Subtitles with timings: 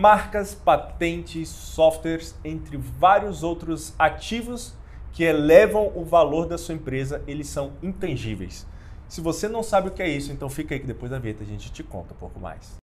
[0.00, 4.72] marcas, patentes, softwares, entre vários outros ativos
[5.12, 8.66] que elevam o valor da sua empresa, eles são intangíveis.
[9.06, 11.42] Se você não sabe o que é isso, então fica aí que depois da vinheta
[11.42, 12.79] a gente te conta um pouco mais.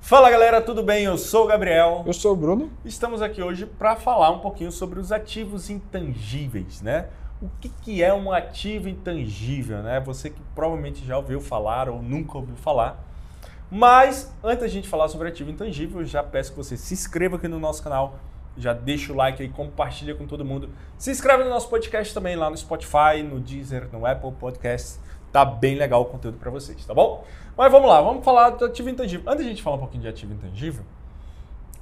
[0.00, 1.04] Fala galera, tudo bem?
[1.04, 2.02] Eu sou o Gabriel.
[2.04, 2.70] Eu sou o Bruno.
[2.84, 7.08] Estamos aqui hoje para falar um pouquinho sobre os ativos intangíveis, né?
[7.40, 10.00] O que, que é um ativo intangível, né?
[10.00, 12.98] Você que provavelmente já ouviu falar ou nunca ouviu falar.
[13.70, 17.46] Mas antes da gente falar sobre ativo intangível, já peço que você se inscreva aqui
[17.46, 18.18] no nosso canal,
[18.56, 20.70] já deixa o like aí, compartilha com todo mundo.
[20.98, 24.98] Se inscreve no nosso podcast também lá no Spotify, no Deezer, no Apple Podcasts.
[25.32, 27.24] Tá bem legal o conteúdo para vocês, tá bom?
[27.56, 29.30] Mas vamos lá, vamos falar do ativo intangível.
[29.30, 30.84] Antes de a gente falar um pouquinho de ativo intangível,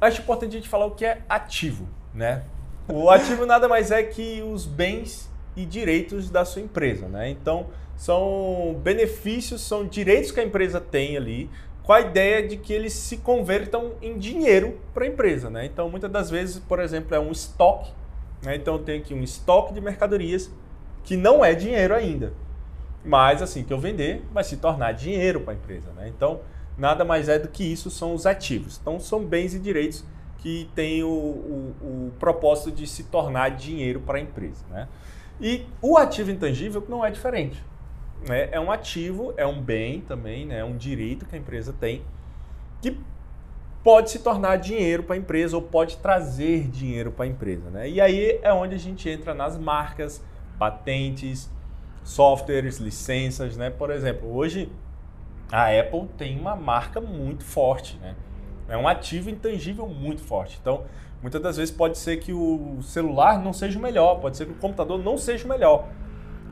[0.01, 2.43] acho importante a gente falar o que é ativo, né?
[2.87, 7.31] O ativo nada mais é que os bens e direitos da sua empresa, né?
[7.31, 11.51] Então, são benefícios, são direitos que a empresa tem ali,
[11.83, 15.65] com a ideia de que eles se convertam em dinheiro para a empresa, né?
[15.65, 17.91] Então, muitas das vezes, por exemplo, é um estoque,
[18.43, 18.57] né?
[18.57, 20.51] Então, tem aqui um estoque de mercadorias
[21.03, 22.33] que não é dinheiro ainda
[23.05, 25.91] mas assim que eu vender vai se tornar dinheiro para a empresa.
[25.93, 26.09] Né?
[26.09, 26.41] Então,
[26.77, 28.79] nada mais é do que isso são os ativos.
[28.81, 30.05] Então, são bens e direitos
[30.39, 34.65] que têm o, o, o propósito de se tornar dinheiro para a empresa.
[34.71, 34.89] Né?
[35.41, 37.63] E o ativo intangível não é diferente.
[38.27, 38.49] Né?
[38.51, 40.59] É um ativo, é um bem também, né?
[40.59, 42.03] é um direito que a empresa tem
[42.81, 42.97] que
[43.83, 47.71] pode se tornar dinheiro para a empresa ou pode trazer dinheiro para a empresa.
[47.71, 47.89] Né?
[47.89, 50.23] E aí é onde a gente entra nas marcas,
[50.59, 51.51] patentes,
[52.09, 53.69] softwares, licenças, né?
[53.69, 54.73] Por exemplo, hoje
[55.53, 58.17] a Apple tem uma marca muito forte, né?
[58.67, 60.59] É um ativo intangível muito forte.
[60.61, 60.85] Então,
[61.21, 64.53] muitas das vezes pode ser que o celular não seja o melhor, pode ser que
[64.53, 65.87] o computador não seja o melhor.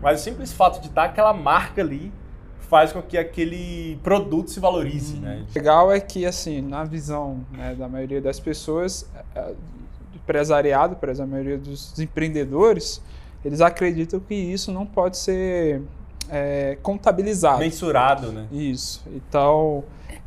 [0.02, 2.12] Mas o simples fato de estar aquela marca ali
[2.58, 5.20] faz com que aquele produto se valorize, hum.
[5.20, 5.46] né?
[5.54, 10.96] Legal é que, assim, na visão né, da maioria das pessoas, é, é, do empresariado,
[10.96, 13.02] por exemplo, a maioria dos empreendedores,
[13.46, 15.80] eles acreditam que isso não pode ser
[16.28, 17.60] é, contabilizado.
[17.60, 18.48] Mensurado, né?
[18.50, 19.04] Isso.
[19.14, 19.84] Então,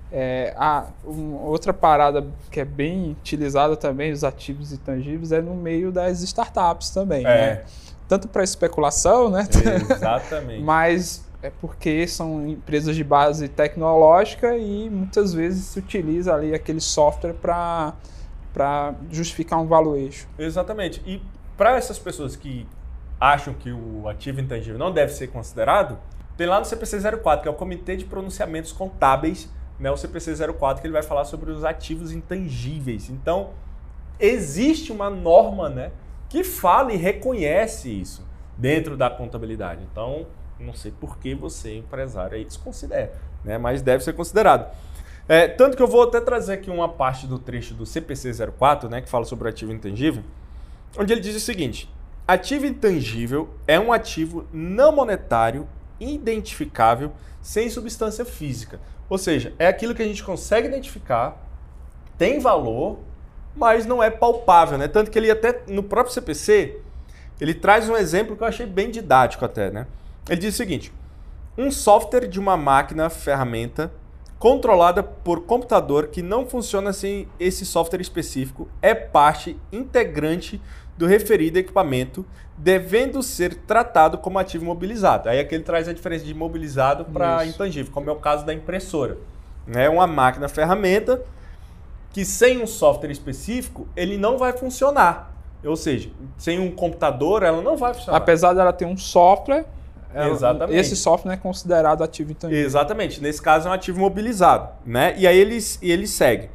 [0.09, 0.85] é, a,
[1.43, 6.91] outra parada que é bem utilizada também, os ativos intangíveis, é no meio das startups
[6.91, 7.55] também, é.
[7.55, 7.63] né?
[8.07, 9.45] Tanto para especulação, né?
[9.91, 10.63] Exatamente.
[10.63, 16.79] Mas é porque são empresas de base tecnológica e muitas vezes se utiliza ali aquele
[16.79, 20.25] software para justificar um valuation.
[20.39, 21.01] Exatamente.
[21.05, 21.21] E
[21.57, 22.65] para essas pessoas que
[23.19, 25.97] acham que o ativo intangível não deve ser considerado,
[26.37, 30.35] tem lá no CPC 04, que é o Comitê de Pronunciamentos Contábeis, né, o CPC
[30.53, 33.09] 04, que ele vai falar sobre os ativos intangíveis.
[33.09, 33.49] Então,
[34.19, 35.91] existe uma norma né,
[36.29, 38.25] que fala e reconhece isso
[38.57, 39.85] dentro da contabilidade.
[39.91, 40.27] Então,
[40.57, 43.13] não sei por que você, empresário, aí desconsidera,
[43.43, 44.73] né, mas deve ser considerado.
[45.27, 48.89] É, tanto que eu vou até trazer aqui uma parte do trecho do CPC 04,
[48.89, 50.23] né, que fala sobre o ativo intangível,
[50.97, 51.89] onde ele diz o seguinte:
[52.29, 55.67] Ativo intangível é um ativo não monetário,
[55.99, 58.79] identificável, sem substância física.
[59.09, 61.43] Ou seja, é aquilo que a gente consegue identificar,
[62.19, 62.99] tem valor,
[63.55, 64.87] mas não é palpável, né?
[64.87, 66.79] Tanto que ele até no próprio CPC,
[67.41, 69.87] ele traz um exemplo que eu achei bem didático até, né?
[70.29, 70.93] Ele diz o seguinte:
[71.57, 73.91] um software de uma máquina ferramenta
[74.37, 80.61] controlada por computador que não funciona sem esse software específico é parte integrante
[80.99, 82.25] do referido equipamento,
[82.57, 85.29] devendo ser tratado como ativo mobilizado.
[85.29, 88.53] Aí aqui ele traz a diferença de mobilizado para intangível, como é o caso da
[88.53, 89.17] impressora.
[89.73, 91.23] É uma máquina ferramenta
[92.11, 95.33] que sem um software específico ele não vai funcionar.
[95.63, 98.17] Ou seja, sem um computador ela não vai funcionar.
[98.17, 99.65] Apesar dela ter um software,
[100.13, 102.65] ela, esse software é considerado ativo intangível.
[102.65, 103.21] Exatamente.
[103.21, 104.67] Nesse caso é um ativo mobilizado.
[104.85, 105.15] Né?
[105.17, 106.49] E aí ele, ele segue.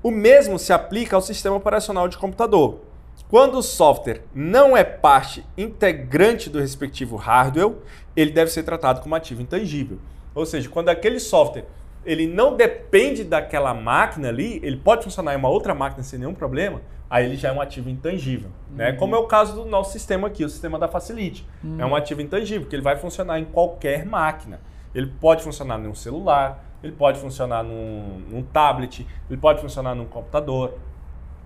[0.00, 2.91] O mesmo se aplica ao sistema operacional de computador.
[3.28, 7.72] Quando o software não é parte integrante do respectivo hardware,
[8.14, 9.98] ele deve ser tratado como ativo intangível.
[10.34, 11.64] Ou seja, quando aquele software
[12.04, 16.34] ele não depende daquela máquina ali, ele pode funcionar em uma outra máquina sem nenhum
[16.34, 18.50] problema, aí ele já é um ativo intangível.
[18.70, 18.86] Né?
[18.86, 18.92] Uhum.
[18.92, 18.98] Né?
[18.98, 21.46] Como é o caso do nosso sistema aqui, o sistema da Facilite.
[21.62, 21.80] Uhum.
[21.80, 24.60] É um ativo intangível, que ele vai funcionar em qualquer máquina.
[24.94, 30.04] Ele pode funcionar num celular, ele pode funcionar num, num tablet, ele pode funcionar num
[30.04, 30.74] computador,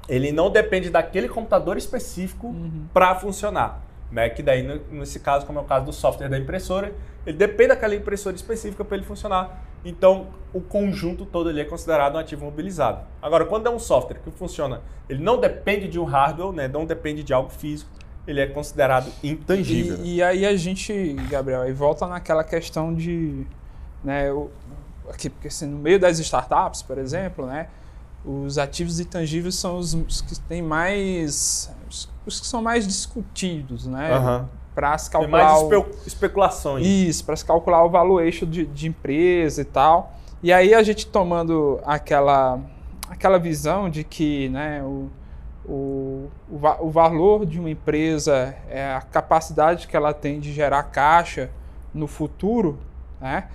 [0.08, 2.86] ele não depende daquele computador específico uhum.
[2.92, 3.82] para funcionar.
[4.10, 4.28] Né?
[4.28, 6.92] Que daí, nesse caso, como é o caso do software da impressora,
[7.26, 9.64] ele depende daquela impressora específica para ele funcionar.
[9.84, 13.04] Então, o conjunto todo ali é considerado um ativo mobilizado.
[13.20, 16.68] Agora, quando é um software que funciona, ele não depende de um hardware, né?
[16.68, 17.90] não depende de algo físico,
[18.26, 19.98] ele é considerado intangível.
[20.02, 23.46] E, e aí a gente, Gabriel, aí volta naquela questão de,
[24.02, 24.50] né, o,
[25.08, 27.68] aqui, porque assim, no meio das startups, por exemplo, né,
[28.26, 33.86] os ativos intangíveis são os, os que têm mais, os, os, que são mais discutidos,
[33.86, 34.18] né?
[34.18, 34.48] Uhum.
[34.74, 35.54] Para se calcular.
[35.54, 36.84] Tem mais espe especulações.
[36.84, 40.12] Isso, para se calcular o valuation de, de empresa e tal.
[40.42, 42.58] E aí a gente tomando aquela,
[43.08, 45.08] aquela visão de que né, o,
[45.64, 50.82] o, o, o, valor de uma empresa é a capacidade que ela tem de gerar
[50.84, 51.50] caixa
[51.94, 52.78] no futuro,
[53.20, 53.48] né?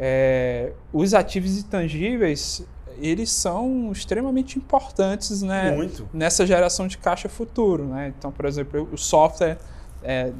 [0.00, 2.64] É, os ativos intangíveis
[3.00, 6.08] eles são extremamente importantes né, Muito.
[6.12, 7.84] nessa geração de caixa futuro.
[7.84, 8.12] Né?
[8.16, 9.58] Então, por exemplo, o software
[10.02, 10.32] é,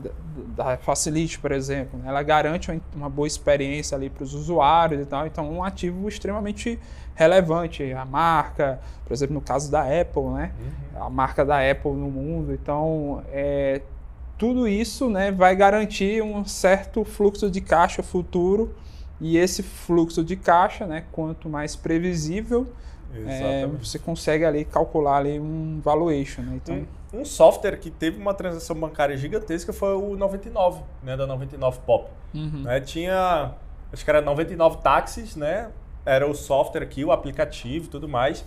[0.57, 2.09] da Facility, por exemplo, né?
[2.09, 5.27] ela garante uma boa experiência ali para os usuários e tal.
[5.27, 6.79] Então, um ativo extremamente
[7.15, 7.93] relevante.
[7.93, 10.53] A marca, por exemplo, no caso da Apple, né?
[10.95, 11.07] Uhum.
[11.07, 12.53] a marca da Apple no mundo.
[12.53, 13.83] Então, é,
[14.39, 18.73] tudo isso né, vai garantir um certo fluxo de caixa futuro
[19.21, 22.67] e esse fluxo de caixa, né, quanto mais previsível,
[23.27, 26.43] é, você consegue ali calcular ali um valuation.
[26.43, 26.61] Né?
[26.63, 31.27] Então, um, um, software que teve uma transação bancária gigantesca foi o 99, né, da
[31.27, 32.11] 99 Pop.
[32.35, 32.63] Uhum.
[32.63, 33.55] Né, tinha,
[33.93, 35.71] acho que era 99 táxis, né?
[36.05, 38.45] Era o software aqui, o aplicativo e tudo mais.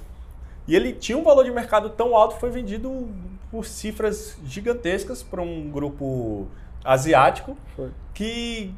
[0.68, 3.10] E ele tinha um valor de mercado tão alto que foi vendido
[3.50, 6.48] por cifras gigantescas para um grupo
[6.84, 7.92] asiático foi.
[8.14, 8.74] que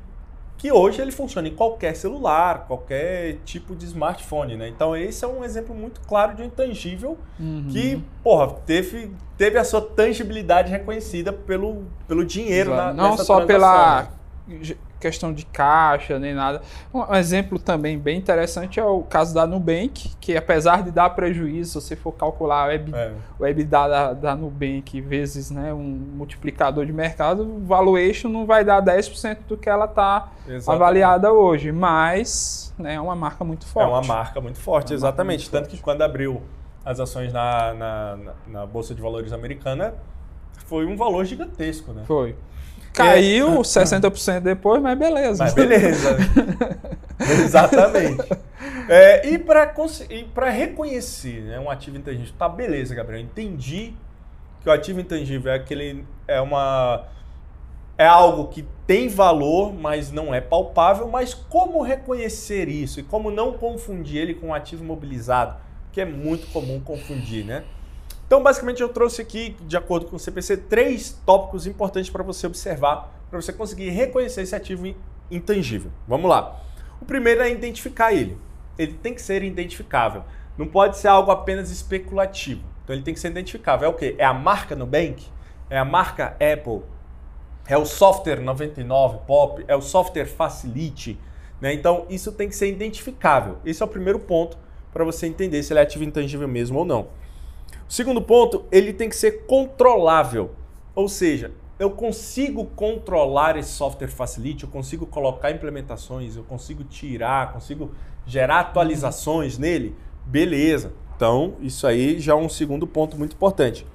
[0.57, 4.69] que hoje ele funciona em qualquer celular, qualquer tipo de smartphone, né?
[4.69, 7.67] Então esse é um exemplo muito claro de um intangível uhum.
[7.69, 14.03] que, porra, teve, teve a sua tangibilidade reconhecida pelo, pelo dinheiro na, Não só pela
[14.47, 14.75] né?
[15.03, 16.61] Questão de caixa nem nada.
[16.93, 21.81] Um exemplo também bem interessante é o caso da Nubank, que apesar de dar prejuízo,
[21.81, 23.11] se você for calcular o, web, é.
[23.37, 28.63] o EBITDA da, da Nubank vezes né, um multiplicador de mercado, o valuation não vai
[28.63, 30.31] dar 10% do que ela está
[30.65, 33.85] avaliada hoje, mas né, é uma marca muito forte.
[33.85, 35.41] É uma marca muito forte, é exatamente.
[35.41, 35.77] Muito Tanto forte.
[35.77, 36.41] que quando abriu
[36.85, 39.93] as ações na, na, na, na Bolsa de Valores americana,
[40.65, 42.03] foi um valor gigantesco, né?
[42.05, 42.35] Foi.
[42.93, 43.59] Caiu é.
[43.59, 45.43] 60% depois, mas beleza.
[45.43, 46.17] Mas beleza.
[47.19, 48.27] Exatamente.
[48.87, 53.93] É, e para reconhecer né, um ativo intangível, tá beleza, Gabriel, entendi
[54.61, 57.05] que o ativo intangível é aquele é uma
[57.97, 63.29] é algo que tem valor, mas não é palpável, mas como reconhecer isso e como
[63.29, 65.55] não confundir ele com um ativo mobilizado,
[65.91, 67.63] que é muito comum confundir, né?
[68.25, 72.47] Então, basicamente, eu trouxe aqui, de acordo com o CPC, três tópicos importantes para você
[72.47, 74.93] observar, para você conseguir reconhecer esse ativo
[75.29, 75.91] intangível.
[76.07, 76.61] Vamos lá.
[77.01, 78.37] O primeiro é identificar ele.
[78.77, 80.23] Ele tem que ser identificável.
[80.57, 82.63] Não pode ser algo apenas especulativo.
[82.83, 83.87] Então, ele tem que ser identificável.
[83.87, 84.15] É o quê?
[84.17, 85.25] É a marca Nubank?
[85.69, 86.81] É a marca Apple?
[87.67, 89.63] É o software 99 Pop?
[89.67, 91.19] É o software Facility?
[91.61, 91.73] Né?
[91.73, 93.57] Então, isso tem que ser identificável.
[93.65, 94.57] Esse é o primeiro ponto
[94.91, 97.07] para você entender se ele é ativo intangível mesmo ou não.
[97.87, 100.51] Segundo ponto, ele tem que ser controlável.
[100.95, 107.51] Ou seja, eu consigo controlar esse software Facility, eu consigo colocar implementações, eu consigo tirar,
[107.51, 107.91] consigo
[108.25, 109.95] gerar atualizações nele.
[110.25, 110.93] Beleza.
[111.15, 113.85] Então, isso aí já é um segundo ponto muito importante.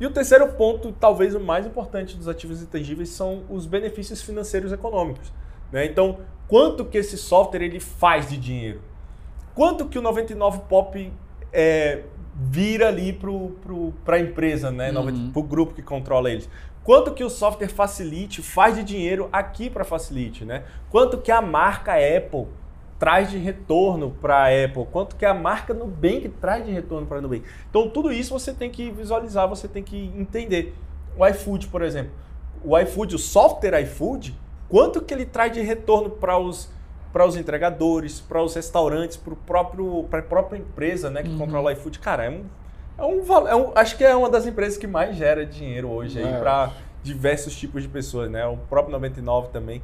[0.00, 4.72] E o terceiro ponto, talvez o mais importante dos ativos intangíveis, são os benefícios financeiros
[4.72, 5.32] econômicos.
[5.70, 5.86] Né?
[5.86, 8.82] Então, quanto que esse software ele faz de dinheiro?
[9.54, 11.12] Quanto que o 99 Pop
[11.52, 12.02] é,
[12.34, 13.18] vira ali
[14.04, 14.90] para a empresa, né?
[14.90, 15.30] Uhum.
[15.30, 16.48] Para o grupo que controla eles.
[16.84, 20.64] Quanto que o software Facilite faz de dinheiro aqui para Facilite, né?
[20.90, 22.48] Quanto que a marca Apple
[22.98, 24.86] traz de retorno para a Apple?
[24.90, 27.44] Quanto que a marca Nubank traz de retorno para a Nubank?
[27.70, 30.74] Então, tudo isso você tem que visualizar, você tem que entender.
[31.16, 32.12] O iFood, por exemplo.
[32.64, 34.36] O iFood, o software iFood,
[34.68, 36.70] quanto que ele traz de retorno para os
[37.12, 41.38] para os entregadores, para os restaurantes, para próprio para a própria empresa, né, que uhum.
[41.38, 41.98] controla o iFood.
[41.98, 42.44] Cara, é um,
[42.98, 46.20] é um, é um, acho que é uma das empresas que mais gera dinheiro hoje
[46.20, 46.38] é.
[46.38, 48.46] para diversos tipos de pessoas, né?
[48.46, 49.82] O próprio 99 também.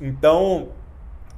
[0.00, 0.68] Então,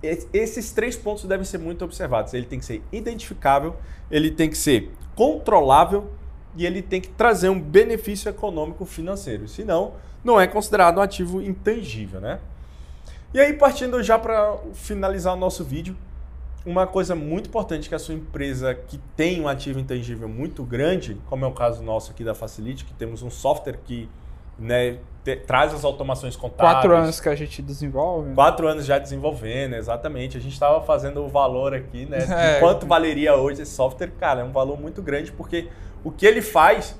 [0.02, 2.34] esses três pontos devem ser muito observados.
[2.34, 3.76] Ele tem que ser identificável,
[4.10, 6.10] ele tem que ser controlável
[6.56, 9.46] e ele tem que trazer um benefício econômico financeiro.
[9.48, 9.92] Senão,
[10.24, 12.40] não é considerado um ativo intangível, né?
[13.34, 15.96] E aí, partindo já para finalizar o nosso vídeo,
[16.64, 21.16] uma coisa muito importante que a sua empresa que tem um ativo intangível muito grande,
[21.26, 24.08] como é o caso nosso aqui da Facility, que temos um software que
[24.58, 24.98] né?
[25.22, 26.76] Te, traz as automações contábeis.
[26.76, 28.32] Quatro anos que a gente desenvolve.
[28.34, 30.36] Quatro anos já desenvolvendo, exatamente.
[30.36, 32.18] A gente estava fazendo o valor aqui, né?
[32.36, 32.60] É.
[32.60, 34.12] Quanto valeria hoje esse software?
[34.18, 35.68] Cara, é um valor muito grande, porque
[36.04, 36.98] o que ele faz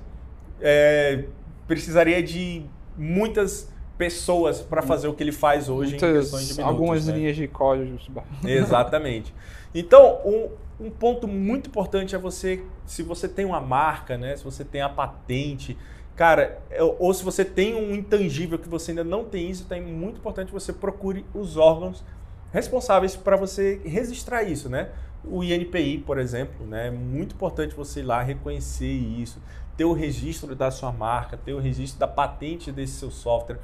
[0.61, 1.25] é,
[1.67, 2.65] precisaria de
[2.97, 6.73] muitas pessoas para fazer o que ele faz hoje Muitas, em questões de minutos.
[6.73, 7.15] Algumas né?
[7.15, 7.99] linhas de código.
[8.45, 9.35] Exatamente.
[9.75, 10.49] Então, um,
[10.87, 14.37] um ponto muito importante é você, se você tem uma marca, né?
[14.37, 15.77] Se você tem a patente,
[16.15, 19.77] cara, é, ou se você tem um intangível que você ainda não tem isso, então
[19.77, 22.05] é muito importante que você procure os órgãos
[22.53, 24.91] responsáveis para você registrar isso, né?
[25.25, 26.89] O INPI, por exemplo, né?
[26.89, 29.43] É muito importante você ir lá reconhecer isso,
[29.77, 33.59] ter o registro da sua marca, ter o registro da patente desse seu software.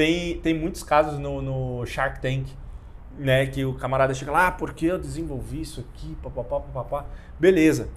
[0.00, 2.46] Tem, tem muitos casos no, no Shark Tank,
[3.18, 3.44] né?
[3.44, 7.04] Que o camarada chega lá, ah, porque eu desenvolvi isso aqui, papapá, papapá.
[7.38, 7.90] Beleza.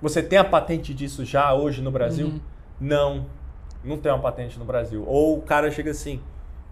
[0.00, 2.28] Você tem a patente disso já hoje no Brasil?
[2.28, 2.40] Uhum.
[2.80, 3.26] Não,
[3.84, 5.04] não tem uma patente no Brasil.
[5.06, 6.22] Ou o cara chega assim,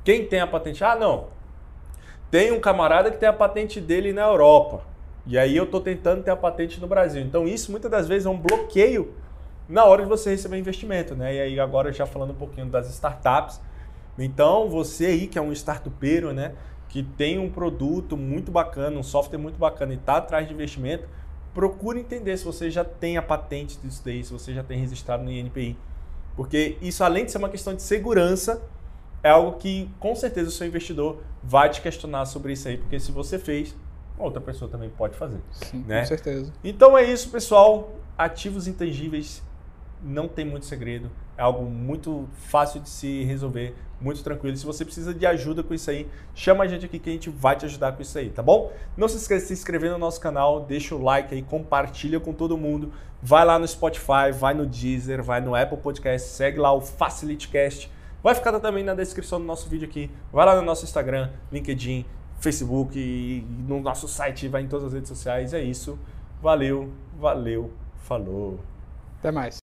[0.02, 0.82] quem tem a patente?
[0.82, 1.26] Ah, não.
[2.30, 4.80] Tem um camarada que tem a patente dele na Europa.
[5.26, 7.20] E aí eu estou tentando ter a patente no Brasil.
[7.20, 9.12] Então isso muitas das vezes é um bloqueio
[9.68, 11.34] na hora de você receber investimento, né?
[11.34, 13.60] E aí agora já falando um pouquinho das startups.
[14.18, 16.54] Então você aí que é um startupeiro, né?
[16.88, 21.08] Que tem um produto muito bacana, um software muito bacana e está atrás de investimento,
[21.52, 25.22] procure entender se você já tem a patente disso daí, se você já tem registrado
[25.24, 25.76] no INPI.
[26.36, 28.62] Porque isso, além de ser uma questão de segurança,
[29.22, 32.98] é algo que com certeza o seu investidor vai te questionar sobre isso aí, porque
[33.00, 33.74] se você fez,
[34.18, 35.40] outra pessoa também pode fazer.
[35.52, 36.00] Sim, né?
[36.00, 36.52] com certeza.
[36.62, 37.92] Então é isso, pessoal.
[38.18, 39.42] Ativos intangíveis
[40.02, 41.10] não tem muito segredo.
[41.36, 44.56] É algo muito fácil de se resolver, muito tranquilo.
[44.56, 47.30] Se você precisa de ajuda com isso aí, chama a gente aqui que a gente
[47.30, 48.72] vai te ajudar com isso aí, tá bom?
[48.96, 52.32] Não se esqueça de se inscrever no nosso canal, deixa o like aí, compartilha com
[52.32, 52.92] todo mundo.
[53.20, 57.90] Vai lá no Spotify, vai no Deezer, vai no Apple Podcast, segue lá o FacilityCast.
[58.22, 60.10] Vai ficar também na descrição do nosso vídeo aqui.
[60.32, 62.06] Vai lá no nosso Instagram, LinkedIn,
[62.38, 65.52] Facebook e no nosso site, vai em todas as redes sociais.
[65.52, 65.98] É isso.
[66.40, 68.60] Valeu, valeu, falou.
[69.18, 69.52] Até mais.